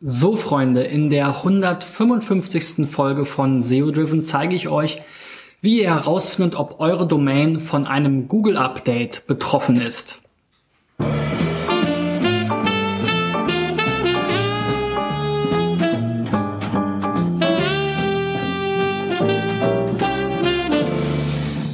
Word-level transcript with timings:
So 0.00 0.36
Freunde, 0.36 0.82
in 0.82 1.10
der 1.10 1.38
155. 1.38 2.88
Folge 2.88 3.24
von 3.24 3.64
SEO 3.64 3.90
Driven 3.90 4.22
zeige 4.22 4.54
ich 4.54 4.68
euch, 4.68 5.02
wie 5.60 5.80
ihr 5.80 5.92
herausfindet, 5.92 6.54
ob 6.56 6.78
eure 6.78 7.04
Domain 7.04 7.58
von 7.58 7.84
einem 7.84 8.28
Google 8.28 8.58
Update 8.58 9.26
betroffen 9.26 9.80
ist. 9.80 10.20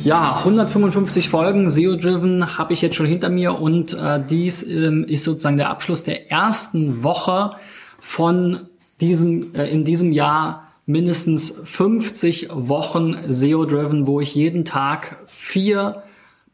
Ja, 0.03 0.37
155 0.39 1.29
Folgen 1.29 1.71
SEO-Driven 1.71 2.59
habe 2.59 2.73
ich 2.73 2.81
jetzt 2.81 2.97
schon 2.97 3.07
hinter 3.07 3.29
mir 3.29 3.61
und 3.61 3.93
äh, 3.93 4.19
dies 4.23 4.63
ähm, 4.63 5.05
ist 5.05 5.25
sozusagen 5.25 5.57
der 5.59 5.69
Abschluss 5.69 6.05
der 6.05 6.31
ersten 6.31 7.03
Woche 7.03 7.57
von 8.05 8.69
diesem, 9.01 9.55
äh, 9.55 9.67
in 9.67 9.85
diesem 9.85 10.13
Jahr 10.13 10.69
mindestens 10.85 11.59
50 11.65 12.51
Wochen 12.53 13.17
SEO-Driven, 13.27 14.07
wo 14.07 14.21
ich 14.21 14.35
jeden 14.35 14.67
Tag 14.67 15.23
vier 15.27 16.03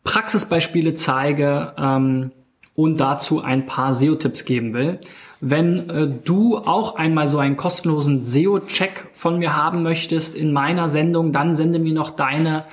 Praxisbeispiele 0.05 0.95
zeige 0.95 1.75
ähm, 1.77 2.31
und 2.77 2.99
dazu 2.99 3.43
ein 3.43 3.67
paar 3.67 3.93
SEO-Tipps 3.93 4.45
geben 4.45 4.75
will. 4.75 5.01
Wenn 5.41 5.91
äh, 5.91 6.09
du 6.25 6.57
auch 6.57 6.95
einmal 6.95 7.27
so 7.27 7.39
einen 7.39 7.57
kostenlosen 7.57 8.25
SEO-Check 8.25 9.09
von 9.13 9.41
mir 9.41 9.57
haben 9.57 9.83
möchtest 9.83 10.37
in 10.37 10.53
meiner 10.53 10.89
Sendung, 10.89 11.33
dann 11.33 11.57
sende 11.57 11.81
mir 11.81 11.95
noch 11.95 12.11
deine 12.11 12.65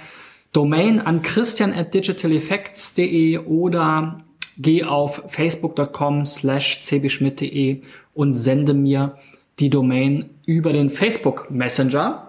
Domain 0.54 1.02
an 1.02 1.24
christian 1.24 1.74
at 1.74 1.96
digitaleffects.de 1.96 3.40
oder 3.40 4.20
geh 4.58 4.84
auf 4.84 5.24
facebook.com 5.28 6.26
slash 6.26 6.82
cbschmidt.de 6.82 7.82
und 8.14 8.34
sende 8.34 8.74
mir 8.74 9.18
die 9.60 9.70
Domain 9.70 10.30
über 10.46 10.74
den 10.74 10.90
Facebook 10.90 11.50
Messenger. 11.50 12.28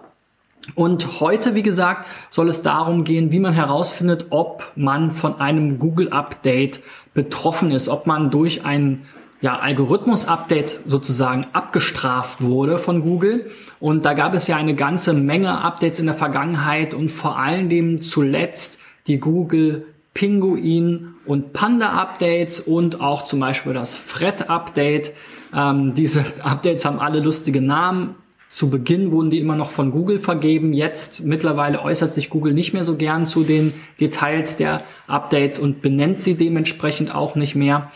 Und 0.75 1.19
heute, 1.19 1.55
wie 1.55 1.63
gesagt, 1.63 2.07
soll 2.29 2.49
es 2.49 2.61
darum 2.61 3.03
gehen, 3.03 3.31
wie 3.31 3.39
man 3.39 3.53
herausfindet, 3.53 4.27
ob 4.29 4.71
man 4.75 5.11
von 5.11 5.39
einem 5.39 5.79
Google 5.79 6.09
Update 6.09 6.81
betroffen 7.13 7.71
ist, 7.71 7.89
ob 7.89 8.07
man 8.07 8.29
durch 8.29 8.65
ein 8.65 9.05
ja, 9.41 9.57
Algorithmus-Update 9.57 10.81
sozusagen 10.85 11.47
abgestraft 11.53 12.41
wurde 12.41 12.77
von 12.77 13.01
Google. 13.01 13.49
Und 13.79 14.05
da 14.05 14.13
gab 14.13 14.33
es 14.33 14.47
ja 14.47 14.57
eine 14.57 14.75
ganze 14.75 15.13
Menge 15.13 15.61
Updates 15.61 15.99
in 15.99 16.07
der 16.07 16.15
Vergangenheit 16.15 16.93
und 16.93 17.09
vor 17.09 17.39
allen 17.39 17.69
Dingen 17.69 18.01
zuletzt 18.01 18.79
die 19.07 19.19
Google 19.19 19.85
Pinguin 20.13 21.15
und 21.29 21.53
Panda 21.53 21.89
Updates 21.89 22.59
und 22.59 23.01
auch 23.01 23.23
zum 23.23 23.39
Beispiel 23.39 23.73
das 23.73 23.95
Fred 23.95 24.49
Update. 24.49 25.11
Ähm, 25.55 25.93
diese 25.93 26.25
Updates 26.41 26.85
haben 26.85 26.99
alle 26.99 27.19
lustige 27.19 27.61
Namen. 27.61 28.15
Zu 28.49 28.71
Beginn 28.71 29.11
wurden 29.11 29.29
die 29.29 29.37
immer 29.37 29.55
noch 29.55 29.69
von 29.69 29.91
Google 29.91 30.17
vergeben. 30.17 30.73
Jetzt 30.73 31.23
mittlerweile 31.23 31.83
äußert 31.83 32.11
sich 32.11 32.31
Google 32.31 32.53
nicht 32.53 32.73
mehr 32.73 32.83
so 32.83 32.95
gern 32.95 33.27
zu 33.27 33.43
den 33.43 33.75
Details 33.99 34.57
der 34.57 34.81
Updates 35.05 35.59
und 35.59 35.83
benennt 35.83 36.19
sie 36.19 36.33
dementsprechend 36.33 37.13
auch 37.13 37.35
nicht 37.35 37.53
mehr. 37.53 37.91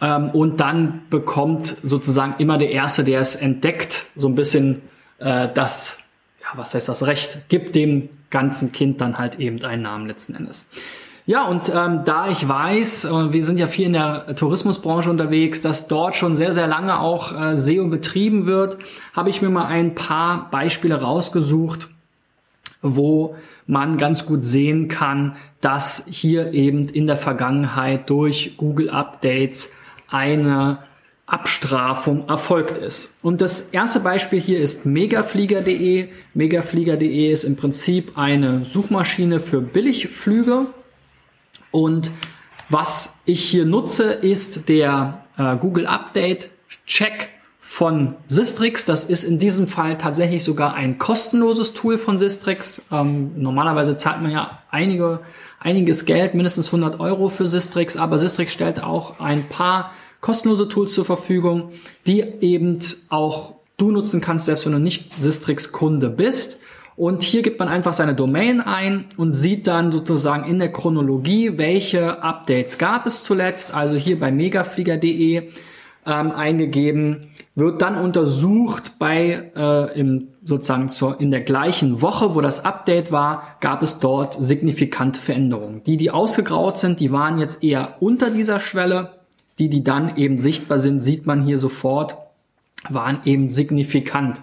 Ähm, 0.00 0.30
und 0.30 0.58
dann 0.58 1.02
bekommt 1.08 1.76
sozusagen 1.84 2.34
immer 2.38 2.58
der 2.58 2.72
Erste, 2.72 3.04
der 3.04 3.20
es 3.20 3.36
entdeckt, 3.36 4.06
so 4.16 4.26
ein 4.26 4.34
bisschen 4.34 4.82
äh, 5.18 5.48
das, 5.54 5.98
ja, 6.40 6.48
was 6.58 6.74
heißt 6.74 6.88
das 6.88 7.06
Recht, 7.06 7.48
gibt 7.48 7.76
dem 7.76 8.08
ganzen 8.30 8.72
Kind 8.72 9.00
dann 9.00 9.18
halt 9.18 9.38
eben 9.38 9.62
einen 9.62 9.82
Namen 9.82 10.08
letzten 10.08 10.34
Endes. 10.34 10.66
Ja, 11.24 11.46
und 11.46 11.70
ähm, 11.72 12.00
da 12.04 12.28
ich 12.30 12.48
weiß, 12.48 13.04
äh, 13.04 13.32
wir 13.32 13.44
sind 13.44 13.58
ja 13.58 13.68
viel 13.68 13.86
in 13.86 13.92
der 13.92 14.34
Tourismusbranche 14.34 15.08
unterwegs, 15.08 15.60
dass 15.60 15.86
dort 15.86 16.16
schon 16.16 16.34
sehr, 16.34 16.52
sehr 16.52 16.66
lange 16.66 16.98
auch 16.98 17.32
äh, 17.32 17.56
SEO 17.56 17.86
betrieben 17.86 18.46
wird, 18.46 18.78
habe 19.12 19.30
ich 19.30 19.40
mir 19.40 19.48
mal 19.48 19.66
ein 19.66 19.94
paar 19.94 20.50
Beispiele 20.50 21.00
rausgesucht, 21.00 21.88
wo 22.80 23.36
man 23.68 23.98
ganz 23.98 24.26
gut 24.26 24.44
sehen 24.44 24.88
kann, 24.88 25.36
dass 25.60 26.04
hier 26.08 26.52
eben 26.52 26.88
in 26.88 27.06
der 27.06 27.16
Vergangenheit 27.16 28.10
durch 28.10 28.56
Google 28.56 28.90
Updates 28.90 29.72
eine 30.08 30.78
Abstrafung 31.26 32.28
erfolgt 32.28 32.78
ist. 32.78 33.16
Und 33.22 33.40
das 33.40 33.70
erste 33.70 34.00
Beispiel 34.00 34.40
hier 34.40 34.60
ist 34.60 34.84
megaflieger.de. 34.84 36.08
Megaflieger.de 36.34 37.30
ist 37.30 37.44
im 37.44 37.54
Prinzip 37.54 38.18
eine 38.18 38.64
Suchmaschine 38.64 39.38
für 39.38 39.60
Billigflüge 39.60 40.66
und 41.72 42.12
was 42.68 43.16
ich 43.24 43.42
hier 43.42 43.64
nutze, 43.66 44.12
ist 44.12 44.68
der 44.68 45.24
äh, 45.36 45.56
Google 45.56 45.86
Update 45.86 46.48
Check 46.86 47.28
von 47.58 48.16
Sistrix. 48.28 48.84
Das 48.84 49.04
ist 49.04 49.24
in 49.24 49.38
diesem 49.38 49.66
Fall 49.66 49.98
tatsächlich 49.98 50.44
sogar 50.44 50.74
ein 50.74 50.98
kostenloses 50.98 51.72
Tool 51.74 51.98
von 51.98 52.18
Sistrix. 52.18 52.82
Ähm, 52.90 53.32
normalerweise 53.36 53.96
zahlt 53.96 54.22
man 54.22 54.30
ja 54.30 54.58
einige, 54.70 55.20
einiges 55.58 56.04
Geld, 56.04 56.34
mindestens 56.34 56.66
100 56.66 57.00
Euro 57.00 57.28
für 57.28 57.48
Sistrix, 57.48 57.96
aber 57.96 58.18
Sistrix 58.18 58.52
stellt 58.52 58.82
auch 58.82 59.20
ein 59.20 59.48
paar 59.48 59.92
kostenlose 60.20 60.68
Tools 60.68 60.94
zur 60.94 61.04
Verfügung, 61.04 61.72
die 62.06 62.20
eben 62.40 62.78
auch 63.08 63.54
du 63.76 63.90
nutzen 63.90 64.20
kannst, 64.20 64.46
selbst 64.46 64.64
wenn 64.66 64.72
du 64.72 64.78
nicht 64.78 65.12
Sistrix 65.14 65.72
Kunde 65.72 66.08
bist. 66.08 66.58
Und 66.96 67.22
hier 67.22 67.42
gibt 67.42 67.58
man 67.58 67.68
einfach 67.68 67.94
seine 67.94 68.14
Domain 68.14 68.60
ein 68.60 69.06
und 69.16 69.32
sieht 69.32 69.66
dann 69.66 69.92
sozusagen 69.92 70.44
in 70.48 70.58
der 70.58 70.72
Chronologie, 70.72 71.56
welche 71.56 72.22
Updates 72.22 72.78
gab 72.78 73.06
es 73.06 73.24
zuletzt. 73.24 73.74
Also 73.74 73.96
hier 73.96 74.20
bei 74.20 74.30
megaflieger.de 74.30 75.50
ähm, 76.04 76.32
eingegeben, 76.32 77.28
wird 77.54 77.80
dann 77.82 77.96
untersucht 77.96 78.98
bei 78.98 79.50
äh, 79.56 79.98
im 79.98 80.28
sozusagen 80.44 80.88
zur, 80.88 81.20
in 81.20 81.30
der 81.30 81.42
gleichen 81.42 82.02
Woche, 82.02 82.34
wo 82.34 82.40
das 82.40 82.64
Update 82.64 83.12
war, 83.12 83.56
gab 83.60 83.82
es 83.82 84.00
dort 84.00 84.42
signifikante 84.42 85.20
Veränderungen. 85.20 85.82
Die, 85.84 85.96
die 85.96 86.10
ausgegraut 86.10 86.78
sind, 86.78 86.98
die 86.98 87.12
waren 87.12 87.38
jetzt 87.38 87.62
eher 87.62 87.96
unter 88.00 88.30
dieser 88.30 88.58
Schwelle. 88.58 89.10
Die, 89.58 89.68
die 89.68 89.84
dann 89.84 90.16
eben 90.16 90.40
sichtbar 90.40 90.78
sind, 90.78 91.00
sieht 91.00 91.26
man 91.26 91.44
hier 91.44 91.58
sofort, 91.58 92.16
waren 92.88 93.20
eben 93.24 93.50
signifikant. 93.50 94.40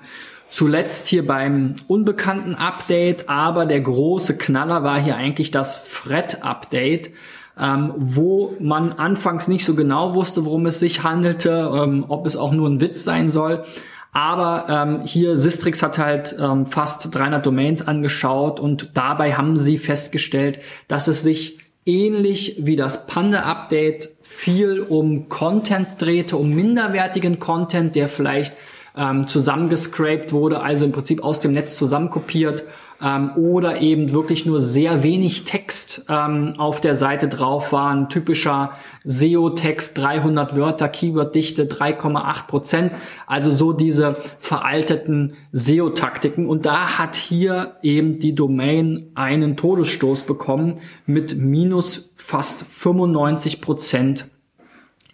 Zuletzt 0.50 1.08
hier 1.08 1.26
beim 1.26 1.76
unbekannten 1.88 2.56
Update, 2.56 3.30
aber 3.30 3.66
der 3.66 3.82
große 3.82 4.38
Knaller 4.38 4.84
war 4.84 5.00
hier 5.00 5.16
eigentlich 5.16 5.52
das 5.52 5.78
Fred-Update, 5.78 7.12
ähm, 7.60 7.94
wo 7.98 8.56
man 8.60 8.94
anfangs 8.94 9.48
nicht 9.48 9.64
so 9.64 9.76
genau 9.76 10.16
wusste, 10.16 10.46
worum 10.46 10.66
es 10.66 10.80
sich 10.80 11.04
handelte, 11.04 11.72
ähm, 11.74 12.06
ob 12.08 12.26
es 12.26 12.36
auch 12.36 12.52
nur 12.52 12.68
ein 12.68 12.82
Witz 12.82 13.04
sein 13.04 13.30
soll. 13.30 13.64
Aber 14.12 14.66
ähm, 14.70 15.02
hier 15.06 15.38
Sistrix 15.38 15.84
hat 15.84 16.00
halt 16.00 16.36
ähm, 16.40 16.66
fast 16.66 17.14
300 17.14 17.46
Domains 17.46 17.88
angeschaut 17.88 18.60
und 18.60 18.92
dabei 18.96 19.34
haben 19.34 19.56
sie 19.56 19.78
festgestellt, 19.78 20.60
dass 20.88 21.08
es 21.08 21.22
sich 21.22 21.60
ähnlich 21.86 22.58
wie 22.60 22.76
das 22.76 23.06
Panda-Update 23.06 24.10
viel 24.22 24.80
um 24.80 25.30
Content 25.30 25.88
drehte, 26.00 26.38
um 26.38 26.50
minderwertigen 26.50 27.40
Content, 27.40 27.96
der 27.96 28.10
vielleicht 28.10 28.56
ähm, 28.96 29.28
zusammengescraped 29.28 30.32
wurde, 30.34 30.62
also 30.62 30.86
im 30.86 30.92
Prinzip 30.92 31.24
aus 31.24 31.40
dem 31.40 31.54
Netz 31.54 31.76
zusammenkopiert 31.78 32.64
ähm, 33.02 33.32
oder 33.36 33.82
eben 33.82 34.12
wirklich 34.12 34.46
nur 34.46 34.60
sehr 34.60 35.04
wenig 35.04 35.46
Text 35.46 36.06
ähm, 36.10 36.56
auf 36.58 36.82
der 36.82 36.96
Seite 36.96 37.28
drauf 37.28 37.72
war. 37.72 37.92
Ein 37.92 38.10
typischer 38.10 38.72
SEO-Text, 39.04 39.98
300 39.98 40.56
Wörter, 40.56 40.90
Keyword-Dichte 40.90 41.66
3,8 41.66 42.48
Prozent. 42.48 42.92
Also 43.28 43.52
so 43.52 43.74
diese 43.74 44.18
veralteten 44.40 45.34
SEO-Taktiken. 45.52 46.48
Und 46.48 46.66
da 46.66 46.98
hat 46.98 47.16
hier 47.16 47.78
eben 47.82 48.20
die 48.20 48.36
Domain 48.36 49.12
einen 49.16 49.56
Todesstoß 49.56 50.24
bekommen 50.24 50.80
mit 51.06 51.38
minus 51.38 52.14
fast 52.16 52.64
95 52.64 53.62
Prozent 53.62 54.26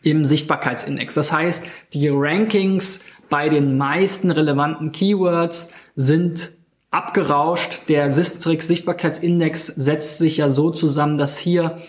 im 0.06 0.24
Sichtbarkeitsindex. 0.24 1.16
Das 1.16 1.31
heißt, 1.31 1.66
die 1.94 2.09
Rankings 2.09 3.03
bei 3.30 3.50
den 3.50 3.78
meisten 3.78 4.31
relevanten 4.31 4.91
Keywords 4.91 5.72
sind 5.96 6.52
abgerauscht. 6.91 7.82
Der 7.90 8.11
Sistrix 8.11 8.67
Sichtbarkeitsindex 8.67 9.67
setzt 9.67 10.17
sich 10.17 10.38
ja 10.38 10.49
so 10.49 10.72
zusammen, 10.72 11.17
dass 11.17 11.38
hier 11.38 11.82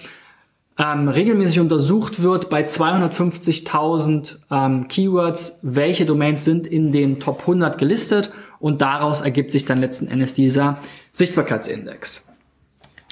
ähm, 0.78 1.08
regelmäßig 1.08 1.60
untersucht 1.60 2.22
wird 2.22 2.50
bei 2.50 2.66
250.000 2.66 4.38
ähm, 4.50 4.88
Keywords, 4.88 5.60
welche 5.62 6.04
Domains 6.04 6.44
sind 6.44 6.66
in 6.66 6.92
den 6.92 7.18
Top 7.20 7.40
100 7.40 7.78
gelistet 7.78 8.30
und 8.58 8.82
daraus 8.82 9.20
ergibt 9.20 9.52
sich 9.52 9.64
dann 9.64 9.80
letzten 9.80 10.08
Endes 10.08 10.34
dieser 10.34 10.78
Sichtbarkeitsindex. 11.12 12.28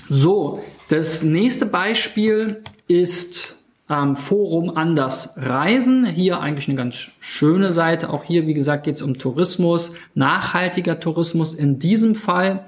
So, 0.09 0.63
das 0.89 1.23
nächste 1.23 1.65
Beispiel 1.65 2.63
ist 2.87 3.57
ähm, 3.91 4.17
Forum 4.17 4.71
Anders 4.77 5.35
Reisen. 5.37 6.07
Hier 6.07 6.41
eigentlich 6.41 6.69
eine 6.69 6.77
ganz 6.77 7.11
schöne 7.21 7.73
Seite. 7.73 8.11
Auch 8.11 8.25
hier, 8.25 8.47
wie 8.47 8.55
gesagt, 8.55 8.85
geht 8.85 8.97
es 8.97 9.03
um 9.03 9.19
Tourismus, 9.19 9.95
nachhaltiger 10.15 11.01
Tourismus 11.01 11.55
in 11.55 11.79
diesem 11.79 12.15
Fall. 12.15 12.65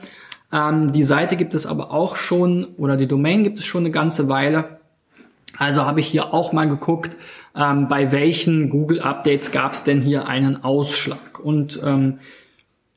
Ähm, 0.53 0.93
die 0.93 1.03
Seite 1.03 1.37
gibt 1.37 1.55
es 1.55 1.67
aber 1.67 1.91
auch 1.91 2.17
schon, 2.17 2.67
oder 2.77 2.97
die 2.97 3.09
Domain 3.09 3.45
gibt 3.45 3.59
es 3.59 3.65
schon 3.65 3.83
eine 3.83 3.91
ganze 3.91 4.29
Weile. 4.29 4.79
Also 5.59 5.87
habe 5.87 6.01
ich 6.01 6.07
hier 6.07 6.35
auch 6.35 6.53
mal 6.53 6.69
geguckt, 6.69 7.17
ähm, 7.57 7.89
bei 7.89 8.13
welchen 8.13 8.69
Google-Updates 8.69 9.53
gab 9.53 9.73
es 9.73 9.85
denn 9.85 10.03
hier 10.03 10.29
einen 10.29 10.63
Ausschlag. 10.65 11.41
Und 11.43 11.81
ähm, 11.83 12.19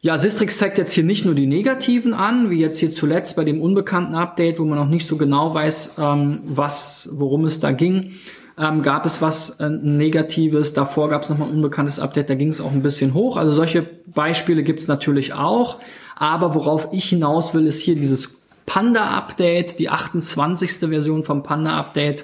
ja, 0.02 0.18
Sistrix 0.18 0.58
zeigt 0.58 0.78
jetzt 0.78 0.94
hier 0.94 1.04
nicht 1.04 1.26
nur 1.26 1.36
die 1.36 1.48
negativen 1.48 2.14
an, 2.14 2.50
wie 2.50 2.60
jetzt 2.60 2.80
hier 2.80 2.90
zuletzt 2.90 3.36
bei 3.36 3.44
dem 3.44 3.62
unbekannten 3.62 4.16
Update, 4.16 4.58
wo 4.58 4.64
man 4.64 4.78
noch 4.78 4.88
nicht 4.88 5.06
so 5.06 5.18
genau 5.18 5.54
weiß, 5.54 5.96
ähm, 5.98 6.42
was, 6.46 7.10
worum 7.12 7.44
es 7.44 7.60
da 7.60 7.74
ging. 7.74 8.14
Ähm, 8.58 8.82
gab 8.82 9.06
es 9.06 9.22
was 9.22 9.60
äh, 9.60 9.70
Negatives, 9.70 10.74
davor 10.74 11.10
gab 11.10 11.24
es 11.24 11.30
nochmal 11.30 11.50
ein 11.50 11.56
unbekanntes 11.56 12.00
Update, 12.00 12.30
da 12.30 12.36
ging 12.36 12.50
es 12.50 12.62
auch 12.62 12.72
ein 12.72 12.82
bisschen 12.82 13.14
hoch. 13.14 13.36
Also 13.36 13.52
solche 13.52 13.86
Beispiele 14.06 14.64
gibt 14.64 14.80
es 14.80 14.88
natürlich 14.88 15.34
auch. 15.34 15.80
Aber 16.16 16.56
worauf 16.56 16.90
ich 16.92 17.06
hinaus 17.06 17.54
will, 17.54 17.68
ist 17.68 17.82
hier 17.82 17.96
dieses 17.96 18.30
Panda-Update, 18.66 19.80
die 19.80 19.90
28. 19.90 20.72
Version 20.90 21.24
vom 21.24 21.44
Panda-Update, 21.44 22.24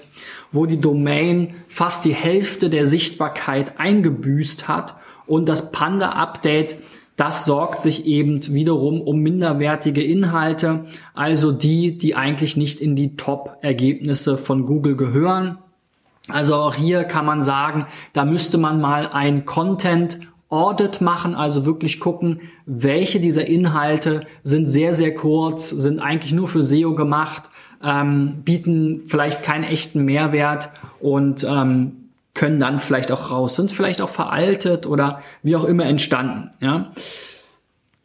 wo 0.51 0.66
die 0.66 0.80
Domain 0.80 1.56
fast 1.68 2.06
die 2.06 2.13
Hälfte 2.13 2.69
der 2.69 2.86
Sichtbarkeit 2.86 3.80
eingebüßt 3.80 4.68
hat 4.68 4.95
und 5.25 5.50
das 5.50 5.71
Panda-Update 5.71 6.78
das 7.15 7.45
sorgt 7.45 7.79
sich 7.79 8.06
eben 8.06 8.45
wiederum 8.53 9.01
um 9.01 9.19
minderwertige 9.19 10.03
Inhalte, 10.03 10.85
also 11.13 11.51
die, 11.51 11.97
die 11.97 12.15
eigentlich 12.15 12.57
nicht 12.57 12.81
in 12.81 12.95
die 12.95 13.15
Top-Ergebnisse 13.15 14.38
von 14.38 14.65
Google 14.65 14.95
gehören. 14.95 15.57
Also 16.27 16.56
auch 16.56 16.75
hier 16.75 17.03
kann 17.03 17.25
man 17.25 17.44
sagen, 17.44 17.85
da 18.13 18.25
müsste 18.25 18.57
man 18.57 18.81
mal 18.81 19.07
ein 19.07 19.45
Content 19.45 20.19
Audit 20.50 21.01
machen, 21.01 21.35
also 21.35 21.65
wirklich 21.65 22.00
gucken, 22.00 22.41
welche 22.65 23.19
dieser 23.19 23.47
Inhalte 23.47 24.21
sind 24.44 24.68
sehr, 24.68 24.94
sehr 24.94 25.13
kurz, 25.13 25.69
sind 25.69 26.00
eigentlich 26.00 26.33
nur 26.33 26.47
für 26.47 26.63
SEO 26.63 26.94
gemacht, 26.94 27.50
ähm, 27.83 28.41
bieten 28.44 29.03
vielleicht 29.07 29.41
keinen 29.41 29.63
echten 29.63 30.06
Mehrwert 30.06 30.69
und 31.00 31.45
ähm, 31.50 32.05
können 32.35 32.59
dann 32.59 32.79
vielleicht 32.79 33.11
auch 33.11 33.31
raus, 33.31 33.55
sind 33.55 33.71
vielleicht 33.71 34.01
auch 34.01 34.09
veraltet 34.09 34.85
oder 34.85 35.21
wie 35.41 35.55
auch 35.55 35.63
immer 35.63 35.85
entstanden. 35.85 36.51
Ja. 36.59 36.91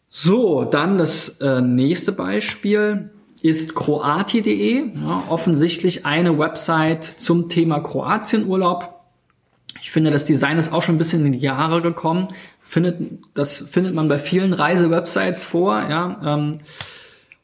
So, 0.09 0.65
dann 0.65 0.97
das 0.97 1.41
äh, 1.41 1.61
nächste 1.61 2.13
Beispiel 2.13 3.11
ist 3.43 3.75
kroati.de, 3.75 4.93
ja, 4.95 5.25
offensichtlich 5.29 6.07
eine 6.07 6.39
Website 6.39 7.05
zum 7.05 7.49
Thema 7.49 7.81
Kroatienurlaub. 7.81 9.01
Ich 9.83 9.91
finde, 9.91 10.11
das 10.11 10.25
Design 10.25 10.59
ist 10.59 10.73
auch 10.73 10.83
schon 10.83 10.97
ein 10.97 10.99
bisschen 10.99 11.25
in 11.27 11.33
die 11.33 11.39
Jahre 11.39 11.81
gekommen. 11.81 12.29
Findet, 12.61 13.01
das 13.35 13.59
findet 13.71 13.95
man 13.95 14.09
bei 14.09 14.19
vielen 14.19 14.53
Reisewebsites 14.53 15.45
vor. 15.45 15.75
Ja. 15.89 16.21
Ähm, 16.25 16.59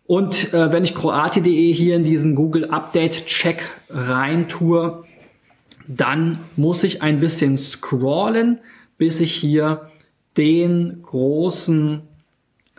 und 0.06 0.52
äh, 0.54 0.70
wenn 0.70 0.84
ich 0.84 0.94
kroati.de 0.94 1.72
hier 1.72 1.96
in 1.96 2.04
diesen 2.04 2.34
Google 2.34 2.66
Update 2.66 3.26
Check 3.26 3.64
rein 3.88 4.48
tue, 4.48 5.05
dann 5.88 6.40
muss 6.56 6.84
ich 6.84 7.02
ein 7.02 7.20
bisschen 7.20 7.56
scrollen, 7.56 8.58
bis 8.98 9.20
ich 9.20 9.32
hier 9.32 9.90
den 10.36 11.02
großen 11.02 12.02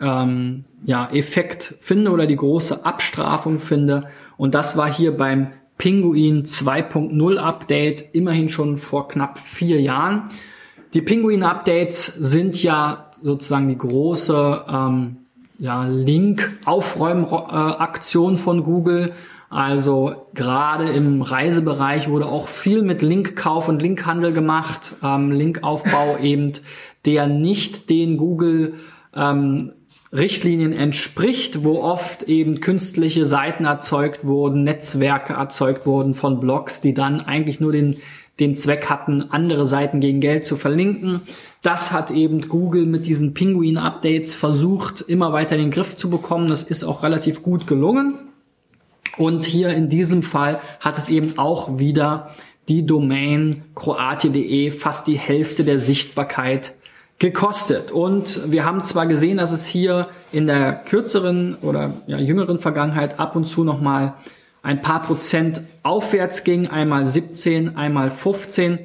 ähm, 0.00 0.64
ja, 0.84 1.08
Effekt 1.10 1.74
finde 1.80 2.10
oder 2.10 2.26
die 2.26 2.36
große 2.36 2.84
Abstrafung 2.84 3.58
finde. 3.58 4.08
Und 4.36 4.54
das 4.54 4.76
war 4.76 4.92
hier 4.92 5.16
beim 5.16 5.52
Pinguin 5.76 6.44
2.0 6.44 7.36
Update, 7.36 8.14
immerhin 8.14 8.48
schon 8.48 8.76
vor 8.76 9.08
knapp 9.08 9.38
vier 9.38 9.80
Jahren. 9.80 10.24
Die 10.94 11.02
Pinguin 11.02 11.42
Updates 11.42 12.06
sind 12.06 12.62
ja 12.62 13.10
sozusagen 13.22 13.68
die 13.68 13.78
große 13.78 14.64
ähm, 14.68 15.16
ja, 15.58 15.86
Link-Aufräumaktion 15.86 18.36
von 18.36 18.62
Google. 18.62 19.12
Also 19.50 20.26
gerade 20.34 20.90
im 20.90 21.22
Reisebereich 21.22 22.10
wurde 22.10 22.26
auch 22.26 22.48
viel 22.48 22.82
mit 22.82 23.00
Linkkauf 23.00 23.68
und 23.68 23.80
Linkhandel 23.80 24.32
gemacht, 24.32 24.94
ähm, 25.02 25.30
Linkaufbau 25.30 26.18
eben, 26.22 26.52
der 27.06 27.26
nicht 27.26 27.88
den 27.88 28.18
Google 28.18 28.74
ähm, 29.14 29.72
Richtlinien 30.12 30.72
entspricht, 30.72 31.64
wo 31.64 31.80
oft 31.82 32.24
eben 32.24 32.60
künstliche 32.60 33.24
Seiten 33.24 33.64
erzeugt 33.64 34.24
wurden, 34.24 34.64
Netzwerke 34.64 35.34
erzeugt 35.34 35.86
wurden 35.86 36.14
von 36.14 36.40
Blogs, 36.40 36.80
die 36.80 36.94
dann 36.94 37.20
eigentlich 37.20 37.60
nur 37.60 37.72
den, 37.72 37.96
den 38.40 38.56
Zweck 38.56 38.88
hatten, 38.88 39.30
andere 39.30 39.66
Seiten 39.66 40.00
gegen 40.00 40.20
Geld 40.20 40.46
zu 40.46 40.56
verlinken. 40.56 41.22
Das 41.62 41.92
hat 41.92 42.10
eben 42.10 42.40
Google 42.42 42.86
mit 42.86 43.06
diesen 43.06 43.34
Penguin-Updates 43.34 44.34
versucht, 44.34 45.02
immer 45.02 45.32
weiter 45.32 45.56
in 45.56 45.62
den 45.62 45.70
Griff 45.70 45.94
zu 45.96 46.08
bekommen. 46.08 46.48
Das 46.48 46.62
ist 46.62 46.84
auch 46.84 47.02
relativ 47.02 47.42
gut 47.42 47.66
gelungen. 47.66 48.14
Und 49.18 49.44
hier 49.44 49.70
in 49.70 49.88
diesem 49.88 50.22
Fall 50.22 50.60
hat 50.80 50.96
es 50.96 51.08
eben 51.08 51.38
auch 51.38 51.78
wieder 51.78 52.30
die 52.68 52.86
Domain 52.86 53.64
kroatie.de 53.74 54.70
fast 54.70 55.06
die 55.06 55.18
Hälfte 55.18 55.64
der 55.64 55.78
Sichtbarkeit 55.78 56.74
gekostet. 57.18 57.90
Und 57.90 58.50
wir 58.50 58.64
haben 58.64 58.84
zwar 58.84 59.06
gesehen, 59.06 59.38
dass 59.38 59.50
es 59.50 59.66
hier 59.66 60.08
in 60.32 60.46
der 60.46 60.72
kürzeren 60.72 61.56
oder 61.62 61.94
ja, 62.06 62.18
jüngeren 62.18 62.58
Vergangenheit 62.58 63.18
ab 63.18 63.34
und 63.34 63.46
zu 63.46 63.64
nochmal 63.64 64.14
ein 64.62 64.82
paar 64.82 65.02
Prozent 65.02 65.62
aufwärts 65.82 66.44
ging, 66.44 66.68
einmal 66.68 67.06
17, 67.06 67.76
einmal 67.76 68.10
15, 68.10 68.78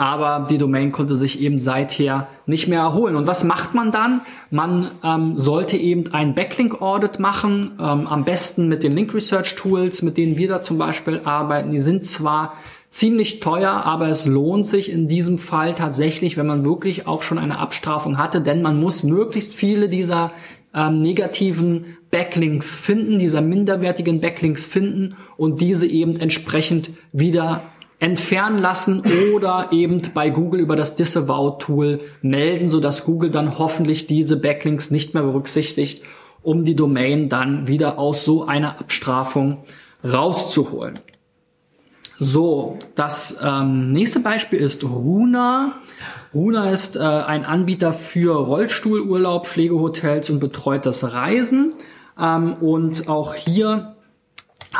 aber 0.00 0.46
die 0.48 0.56
Domain 0.56 0.92
konnte 0.92 1.14
sich 1.14 1.42
eben 1.42 1.58
seither 1.58 2.28
nicht 2.46 2.68
mehr 2.68 2.80
erholen. 2.80 3.16
Und 3.16 3.26
was 3.26 3.44
macht 3.44 3.74
man 3.74 3.92
dann? 3.92 4.22
Man 4.50 4.90
ähm, 5.04 5.38
sollte 5.38 5.76
eben 5.76 6.14
ein 6.14 6.34
Backlink-Audit 6.34 7.18
machen, 7.18 7.72
ähm, 7.78 8.06
am 8.06 8.24
besten 8.24 8.66
mit 8.66 8.82
den 8.82 8.94
Link 8.94 9.12
Research 9.12 9.56
Tools, 9.56 10.00
mit 10.00 10.16
denen 10.16 10.38
wir 10.38 10.48
da 10.48 10.62
zum 10.62 10.78
Beispiel 10.78 11.20
arbeiten. 11.24 11.70
Die 11.70 11.80
sind 11.80 12.06
zwar 12.06 12.54
ziemlich 12.88 13.40
teuer, 13.40 13.72
aber 13.72 14.08
es 14.08 14.24
lohnt 14.24 14.64
sich 14.64 14.90
in 14.90 15.06
diesem 15.06 15.38
Fall 15.38 15.74
tatsächlich, 15.74 16.38
wenn 16.38 16.46
man 16.46 16.64
wirklich 16.64 17.06
auch 17.06 17.22
schon 17.22 17.36
eine 17.36 17.58
Abstrafung 17.58 18.16
hatte, 18.16 18.40
denn 18.40 18.62
man 18.62 18.80
muss 18.80 19.02
möglichst 19.02 19.52
viele 19.52 19.90
dieser 19.90 20.32
ähm, 20.74 20.96
negativen 20.96 21.98
Backlinks 22.10 22.74
finden, 22.74 23.18
dieser 23.18 23.42
minderwertigen 23.42 24.22
Backlinks 24.22 24.64
finden 24.64 25.14
und 25.36 25.60
diese 25.60 25.86
eben 25.86 26.18
entsprechend 26.18 26.90
wieder 27.12 27.64
entfernen 28.00 28.58
lassen 28.58 29.02
oder 29.34 29.68
eben 29.72 30.00
bei 30.14 30.30
Google 30.30 30.60
über 30.60 30.74
das 30.74 30.96
Disavow-Tool 30.96 32.00
melden, 32.22 32.70
sodass 32.70 33.04
Google 33.04 33.30
dann 33.30 33.58
hoffentlich 33.58 34.06
diese 34.06 34.38
Backlinks 34.38 34.90
nicht 34.90 35.12
mehr 35.12 35.22
berücksichtigt, 35.22 36.02
um 36.42 36.64
die 36.64 36.74
Domain 36.74 37.28
dann 37.28 37.68
wieder 37.68 37.98
aus 37.98 38.24
so 38.24 38.46
einer 38.46 38.80
Abstrafung 38.80 39.58
rauszuholen. 40.02 40.98
So, 42.18 42.78
das 42.94 43.36
ähm, 43.42 43.92
nächste 43.92 44.20
Beispiel 44.20 44.60
ist 44.60 44.82
Runa. 44.82 45.72
Runa 46.34 46.70
ist 46.70 46.96
äh, 46.96 47.00
ein 47.00 47.44
Anbieter 47.44 47.92
für 47.92 48.36
Rollstuhlurlaub, 48.36 49.46
Pflegehotels 49.46 50.30
und 50.30 50.40
betreutes 50.40 51.12
Reisen. 51.12 51.74
Ähm, 52.18 52.54
und 52.60 53.08
auch 53.08 53.34
hier 53.34 53.96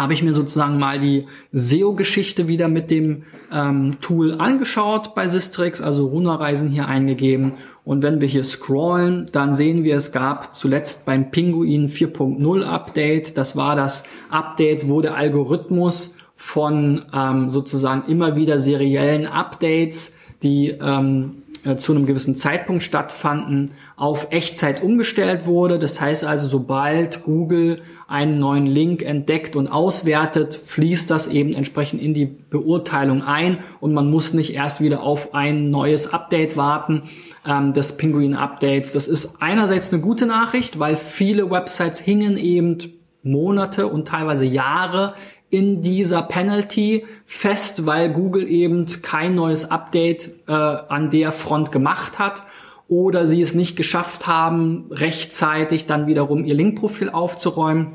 habe 0.00 0.14
ich 0.14 0.22
mir 0.22 0.32
sozusagen 0.32 0.78
mal 0.78 0.98
die 0.98 1.26
SEO-Geschichte 1.52 2.48
wieder 2.48 2.68
mit 2.68 2.90
dem 2.90 3.24
ähm, 3.52 3.98
Tool 4.00 4.40
angeschaut 4.40 5.14
bei 5.14 5.28
Sistrix, 5.28 5.82
also 5.82 6.06
Runa-Reisen 6.06 6.70
hier 6.70 6.88
eingegeben. 6.88 7.52
Und 7.84 8.02
wenn 8.02 8.22
wir 8.22 8.28
hier 8.28 8.44
scrollen, 8.44 9.26
dann 9.32 9.52
sehen 9.54 9.84
wir, 9.84 9.96
es 9.96 10.10
gab 10.10 10.54
zuletzt 10.54 11.04
beim 11.04 11.30
Pinguin 11.30 11.90
4.0 11.90 12.62
Update, 12.62 13.36
das 13.36 13.56
war 13.56 13.76
das 13.76 14.04
Update, 14.30 14.88
wo 14.88 15.02
der 15.02 15.16
Algorithmus 15.16 16.16
von 16.34 17.02
ähm, 17.12 17.50
sozusagen 17.50 18.10
immer 18.10 18.36
wieder 18.36 18.58
seriellen 18.58 19.26
Updates, 19.26 20.14
die 20.42 20.68
ähm, 20.68 21.42
äh, 21.64 21.76
zu 21.76 21.92
einem 21.92 22.06
gewissen 22.06 22.36
Zeitpunkt 22.36 22.82
stattfanden, 22.82 23.72
auf 24.00 24.28
Echtzeit 24.30 24.82
umgestellt 24.82 25.44
wurde. 25.44 25.78
Das 25.78 26.00
heißt 26.00 26.24
also, 26.24 26.48
sobald 26.48 27.22
Google 27.22 27.82
einen 28.08 28.38
neuen 28.38 28.64
Link 28.64 29.02
entdeckt 29.02 29.56
und 29.56 29.68
auswertet, 29.68 30.54
fließt 30.54 31.10
das 31.10 31.26
eben 31.26 31.52
entsprechend 31.52 32.00
in 32.00 32.14
die 32.14 32.24
Beurteilung 32.24 33.22
ein 33.22 33.58
und 33.78 33.92
man 33.92 34.10
muss 34.10 34.32
nicht 34.32 34.54
erst 34.54 34.80
wieder 34.80 35.02
auf 35.02 35.34
ein 35.34 35.68
neues 35.68 36.14
Update 36.14 36.56
warten 36.56 37.02
ähm, 37.46 37.74
des 37.74 37.98
Penguin 37.98 38.34
Updates. 38.34 38.92
Das 38.92 39.06
ist 39.06 39.42
einerseits 39.42 39.92
eine 39.92 40.00
gute 40.00 40.24
Nachricht, 40.24 40.78
weil 40.78 40.96
viele 40.96 41.50
Websites 41.50 41.98
hingen 42.00 42.38
eben 42.38 42.78
Monate 43.22 43.86
und 43.86 44.08
teilweise 44.08 44.46
Jahre 44.46 45.12
in 45.50 45.82
dieser 45.82 46.22
Penalty 46.22 47.04
fest, 47.26 47.84
weil 47.84 48.10
Google 48.10 48.48
eben 48.48 48.86
kein 49.02 49.34
neues 49.34 49.70
Update 49.70 50.30
äh, 50.48 50.52
an 50.52 51.10
der 51.10 51.32
Front 51.32 51.70
gemacht 51.70 52.18
hat 52.18 52.44
oder 52.90 53.24
sie 53.24 53.40
es 53.40 53.54
nicht 53.54 53.76
geschafft 53.76 54.26
haben, 54.26 54.86
rechtzeitig 54.90 55.86
dann 55.86 56.08
wiederum 56.08 56.44
ihr 56.44 56.54
Linkprofil 56.54 57.08
aufzuräumen. 57.08 57.92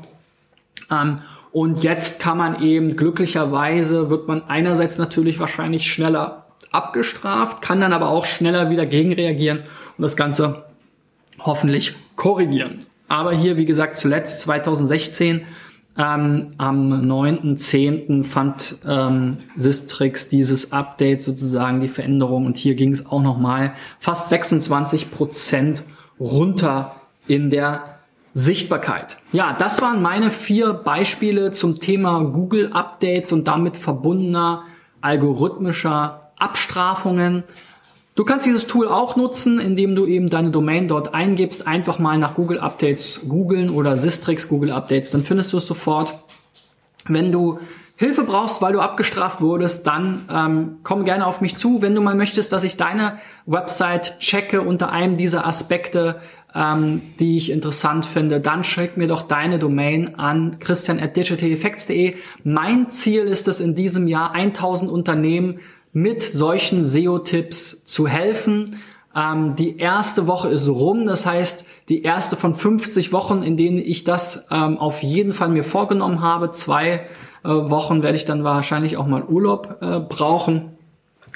Ähm, 0.90 1.18
und 1.52 1.84
jetzt 1.84 2.18
kann 2.18 2.38
man 2.38 2.62
eben 2.62 2.96
glücklicherweise, 2.96 4.08
wird 4.08 4.26
man 4.26 4.48
einerseits 4.48 4.96
natürlich 4.96 5.38
wahrscheinlich 5.38 5.90
schneller 5.92 6.46
abgestraft, 6.72 7.60
kann 7.60 7.80
dann 7.80 7.92
aber 7.92 8.08
auch 8.08 8.24
schneller 8.24 8.70
wieder 8.70 8.86
gegenreagieren 8.86 9.58
und 9.98 10.02
das 10.02 10.16
Ganze 10.16 10.64
hoffentlich 11.38 11.94
korrigieren. 12.16 12.78
Aber 13.08 13.32
hier, 13.32 13.58
wie 13.58 13.66
gesagt, 13.66 13.98
zuletzt 13.98 14.40
2016 14.42 15.42
Ähm, 15.98 16.52
am 16.58 16.92
9.10. 16.92 18.22
fand 18.24 18.78
ähm, 18.86 19.38
Sistrix 19.56 20.28
dieses 20.28 20.72
Update 20.72 21.22
sozusagen, 21.22 21.80
die 21.80 21.88
Veränderung. 21.88 22.46
Und 22.46 22.56
hier 22.56 22.74
ging 22.74 22.92
es 22.92 23.06
auch 23.06 23.22
nochmal 23.22 23.72
fast 23.98 24.28
26 24.28 25.10
Prozent 25.10 25.82
runter 26.20 26.96
in 27.26 27.50
der 27.50 27.96
Sichtbarkeit. 28.34 29.16
Ja, 29.32 29.56
das 29.58 29.80
waren 29.80 30.02
meine 30.02 30.30
vier 30.30 30.74
Beispiele 30.74 31.52
zum 31.52 31.80
Thema 31.80 32.20
Google 32.20 32.70
Updates 32.72 33.32
und 33.32 33.48
damit 33.48 33.78
verbundener 33.78 34.64
algorithmischer 35.00 36.32
Abstrafungen. 36.36 37.44
Du 38.16 38.24
kannst 38.24 38.46
dieses 38.46 38.66
Tool 38.66 38.88
auch 38.88 39.16
nutzen, 39.16 39.60
indem 39.60 39.94
du 39.94 40.06
eben 40.06 40.30
deine 40.30 40.50
Domain 40.50 40.88
dort 40.88 41.12
eingibst. 41.12 41.66
Einfach 41.66 41.98
mal 41.98 42.16
nach 42.16 42.34
Google 42.34 42.58
Updates 42.58 43.20
googeln 43.28 43.68
oder 43.68 43.98
Sistrix 43.98 44.48
Google 44.48 44.72
Updates, 44.72 45.10
dann 45.10 45.22
findest 45.22 45.52
du 45.52 45.58
es 45.58 45.66
sofort. 45.66 46.14
Wenn 47.06 47.30
du 47.30 47.58
Hilfe 47.94 48.24
brauchst, 48.24 48.62
weil 48.62 48.72
du 48.72 48.80
abgestraft 48.80 49.42
wurdest, 49.42 49.86
dann 49.86 50.26
ähm, 50.30 50.78
komm 50.82 51.04
gerne 51.04 51.26
auf 51.26 51.42
mich 51.42 51.56
zu. 51.56 51.82
Wenn 51.82 51.94
du 51.94 52.00
mal 52.00 52.14
möchtest, 52.14 52.52
dass 52.52 52.64
ich 52.64 52.78
deine 52.78 53.18
Website 53.44 54.18
checke 54.18 54.62
unter 54.62 54.90
einem 54.90 55.16
dieser 55.16 55.46
Aspekte, 55.46 56.20
ähm, 56.54 57.02
die 57.20 57.36
ich 57.36 57.50
interessant 57.50 58.06
finde, 58.06 58.40
dann 58.40 58.64
schick 58.64 58.96
mir 58.96 59.08
doch 59.08 59.22
deine 59.22 59.58
Domain 59.58 60.18
an 60.18 60.58
christian 60.58 61.00
at 61.00 61.16
digitaleffects.de. 61.16 62.16
Mein 62.44 62.90
Ziel 62.90 63.22
ist 63.22 63.46
es 63.46 63.60
in 63.60 63.74
diesem 63.74 64.08
Jahr 64.08 64.32
1000 64.32 64.90
Unternehmen 64.90 65.60
mit 65.96 66.22
solchen 66.22 66.84
SEO-Tipps 66.84 67.86
zu 67.86 68.06
helfen. 68.06 68.76
Ähm, 69.16 69.56
die 69.56 69.78
erste 69.78 70.26
Woche 70.26 70.48
ist 70.48 70.68
rum, 70.68 71.06
das 71.06 71.24
heißt 71.24 71.64
die 71.88 72.02
erste 72.02 72.36
von 72.36 72.54
50 72.54 73.14
Wochen, 73.14 73.42
in 73.42 73.56
denen 73.56 73.78
ich 73.78 74.04
das 74.04 74.46
ähm, 74.50 74.76
auf 74.76 75.02
jeden 75.02 75.32
Fall 75.32 75.48
mir 75.48 75.64
vorgenommen 75.64 76.20
habe. 76.20 76.50
Zwei 76.50 77.06
äh, 77.44 77.48
Wochen 77.48 78.02
werde 78.02 78.16
ich 78.16 78.26
dann 78.26 78.44
wahrscheinlich 78.44 78.98
auch 78.98 79.06
mal 79.06 79.24
Urlaub 79.24 79.78
äh, 79.80 80.00
brauchen 80.00 80.76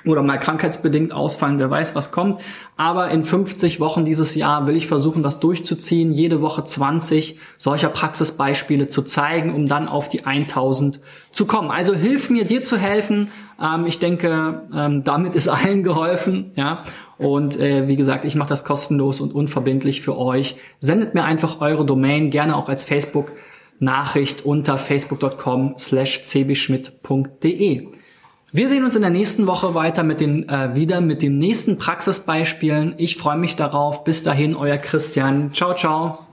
oder 0.05 0.23
mal 0.23 0.39
krankheitsbedingt 0.39 1.13
ausfallen, 1.13 1.59
wer 1.59 1.71
weiß, 1.71 1.95
was 1.95 2.13
kommt. 2.13 2.41
Aber 2.77 3.11
in 3.11 3.25
50 3.25 3.81
Wochen 3.81 4.05
dieses 4.05 4.35
Jahr 4.35 4.67
will 4.67 4.77
ich 4.77 4.87
versuchen, 4.87 5.23
das 5.23 5.41
durchzuziehen, 5.41 6.13
jede 6.13 6.41
Woche 6.43 6.65
20 6.65 7.39
solcher 7.59 7.89
Praxisbeispiele 7.89 8.89
zu 8.89 9.03
zeigen, 9.03 9.55
um 9.55 9.67
dann 9.67 9.89
auf 9.89 10.11
die 10.11 10.27
1000 10.27 11.01
zu 11.33 11.47
kommen. 11.47 11.71
Also 11.71 11.95
hilf 11.95 12.29
mir, 12.29 12.45
dir 12.45 12.63
zu 12.63 12.77
helfen. 12.77 13.31
Ähm, 13.61 13.87
ich 13.87 13.99
denke, 13.99 14.63
ähm, 14.75 15.05
damit 15.05 15.37
ist 15.37 15.49
allen 15.49 15.83
geholfen. 15.83 16.53
Ja. 16.57 16.85
Und 17.19 17.61
äh, 17.61 17.87
wie 17.87 17.97
gesagt, 17.97 18.25
ich 18.25 18.35
mache 18.35 18.49
das 18.49 18.65
kostenlos 18.65 19.21
und 19.21 19.35
unverbindlich 19.35 20.01
für 20.01 20.17
euch. 20.17 20.57
Sendet 20.81 21.15
mir 21.15 21.25
einfach 21.25 21.61
eure 21.61 21.85
Domain, 21.85 22.31
gerne 22.31 22.57
auch 22.57 22.69
als 22.69 22.85
Facebook. 22.85 23.33
Nachricht 23.79 24.45
unter 24.45 24.77
facebook.com 24.77 25.75
slash 25.79 26.25
cbschmidt.de. 26.25 27.89
Wir 28.53 28.69
sehen 28.69 28.85
uns 28.85 28.97
in 28.97 29.03
der 29.03 29.11
nächsten 29.11 29.47
Woche 29.47 29.75
weiter 29.75 30.03
mit 30.03 30.21
den 30.21 30.49
äh, 30.49 30.75
wieder 30.75 31.01
mit 31.01 31.23
den 31.23 31.39
nächsten 31.39 31.79
Praxisbeispielen. 31.79 32.95
Ich 32.99 33.17
freue 33.17 33.39
mich 33.39 33.57
darauf. 33.57 34.05
Bis 34.05 34.23
dahin, 34.23 34.57
euer 34.57 34.77
Christian. 34.77 35.55
Ciao, 35.55 35.75
ciao. 35.75 36.30